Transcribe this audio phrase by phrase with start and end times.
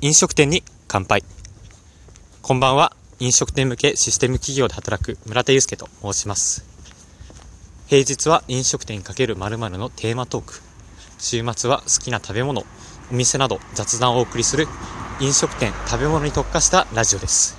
[0.00, 1.24] 飲食店に乾杯。
[2.40, 2.92] こんばんは。
[3.18, 6.64] 飲食店向けシステム企業で働く村田祐介と申します。
[7.88, 10.60] 平日は飲食店×〇〇のテーマトーク。
[11.18, 12.64] 週末は好きな食べ物、
[13.10, 14.68] お店など雑談をお送りする
[15.18, 17.56] 飲食店食べ物に特化したラジオです。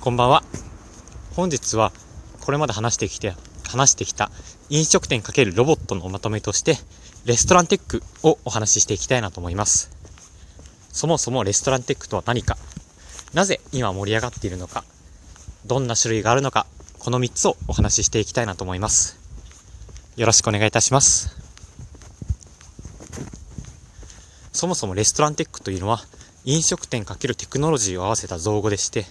[0.00, 0.42] こんばんは。
[1.36, 1.92] 本日は
[2.40, 3.36] これまで話してきて、
[3.68, 4.32] 話してきた
[4.68, 6.76] 飲食店×ロボットのまとめとして、
[7.24, 9.99] レストランテックをお話ししていきたいなと思います。
[10.92, 12.56] そもそもレストランテックとは何か、
[13.32, 14.84] なぜ今盛り上がっているのか、
[15.66, 16.66] どんな種類があるのか、
[16.98, 19.18] この3つをお話ししていきたいなと思います。
[20.16, 21.36] よろしくお願いいたします。
[24.52, 26.00] そもそもレストランテックというのは、
[26.44, 29.06] 飲食店×テクノロジーを合わせた造語でして、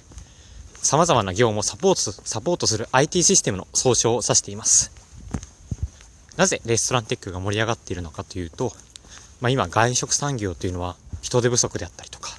[0.81, 4.91] 様々な業務をサポートサポートする IT システムの総称を指しています。
[6.37, 8.71] なぜレストランテックが盛り上がっているのかというと、
[9.41, 12.31] まあ、今外食産業というのは人手不足であったりとか、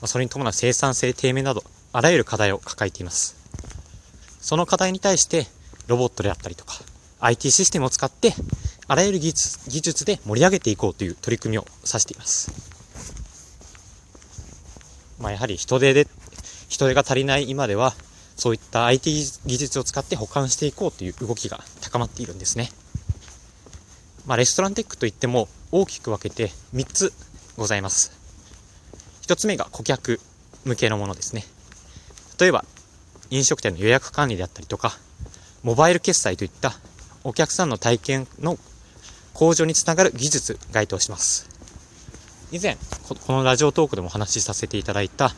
[0.00, 3.36] まそれに伴う生産性低迷など、あらゆる課題を抱えています。
[4.40, 5.46] その課題に対して、
[5.86, 6.74] ロボットであったりとか、
[7.20, 8.34] IT システムを使って、
[8.88, 12.52] あらゆる技術技術で盛り上げていこうという取り組みを指しています。
[15.18, 16.06] まあ、やはり人手で、
[16.68, 17.94] 人手が足りない今では、
[18.36, 19.10] そういった IT
[19.46, 22.70] 技術を使って保管していこうという動きが高まっているんですね。
[24.26, 27.12] まあ、レストランテックといっても大きく分けて3つ
[27.56, 28.12] ございます。
[29.22, 30.20] 1つ目が顧客
[30.64, 31.44] 向けのものですね。
[32.38, 32.64] 例えば、
[33.30, 34.92] 飲食店の予約管理であったりとか、
[35.62, 36.74] モバイル決済といった
[37.24, 38.58] お客さんの体験の
[39.34, 41.48] 向上につながる技術該当します。
[42.52, 42.76] 以前、
[43.08, 45.34] このラジオトークでもお話しさせていただいた、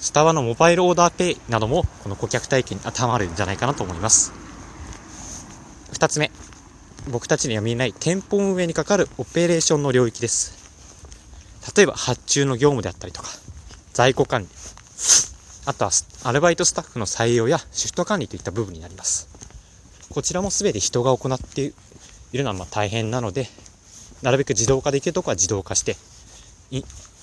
[0.00, 4.32] スタバのモバイルオーダーペイなども、この顧客体験に当てはまるんじゃないかなと思います。
[5.92, 6.30] 2つ目、
[7.10, 10.63] 僕たちには見えない店舗運営にかかるオペレーションの領域です。
[11.76, 13.28] 例えば発注の業務であったりとか、
[13.92, 14.48] 在庫管理、
[15.66, 15.90] あとは
[16.24, 19.28] アルバイトスタッフの採用やシフト管理といった部分になります。
[20.10, 21.72] こちらも全て人が行って
[22.32, 23.48] いるのはま大変なので、
[24.22, 25.96] なるべく自動化できるところは自動化して、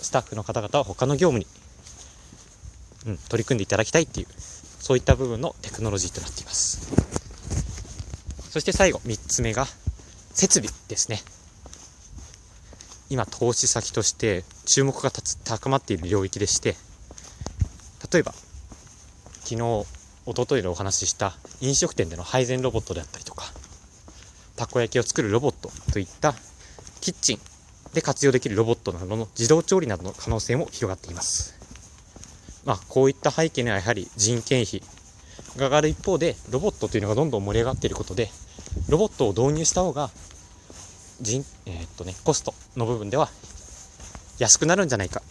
[0.01, 1.47] スタッフの方々は他の業務に、
[3.05, 4.27] うん、取り組んでいただきたいっていう、
[4.79, 6.87] そういった部分のテクノロジーとなっています。
[8.49, 9.67] そして最後、3つ目が、
[10.33, 11.21] 設備ですね。
[13.11, 15.11] 今投資先として注目が
[15.43, 16.75] 高まっている領域でして
[18.11, 18.31] 例えば
[19.43, 19.85] 昨日一
[20.33, 23.43] 昨日でお話しした飲食店での配膳ロボットであったりとか
[24.55, 26.33] たこ焼きを作るロボットといった
[27.01, 27.39] キッチン
[27.93, 31.59] で活用できるロボットなどの自動調理などの可能性も広がっています。
[32.63, 34.81] まあこういった背景にはやはり人件費
[35.57, 38.29] が上がる一方でロボットというのがどんどん盛り上がっていることで
[38.87, 40.11] ロボットを導入した方が
[41.21, 43.29] 人、えー、っとね、コストの部分では
[44.39, 45.21] 安くなるんじゃないか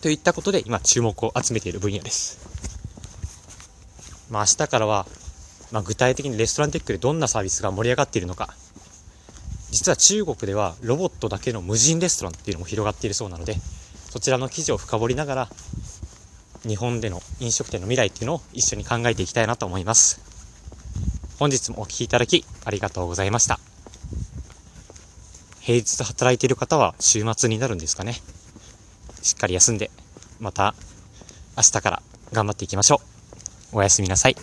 [0.00, 2.38] といったことで今注目を集めている分野です。
[4.30, 5.06] まあ明日からは、
[5.72, 8.54] まあ、具体的にレストランテックでどんなサービスが盛り上がっているのか。
[9.70, 13.54] 実は中国ではロボットだけの無人レストランっていうのも広がっているそうなので
[14.10, 15.48] そちらの記事を深掘りながら
[16.66, 20.20] 日本での飲食店の未来っていうのを一緒に考えていきたいなと思います。
[21.38, 23.69] 本日もお聴きいただきありがとうございました。
[25.70, 28.14] 平日働いている方は週末になるんですかね。
[29.22, 29.92] しっかり休んで、
[30.40, 30.74] また
[31.56, 33.00] 明日から頑張っていきましょ
[33.72, 33.76] う。
[33.78, 34.36] おやすみなさい。